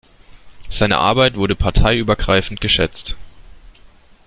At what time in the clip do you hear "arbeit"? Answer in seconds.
0.97-1.35